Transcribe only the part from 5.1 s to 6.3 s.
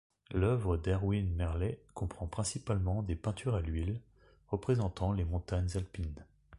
les montagnes alpines.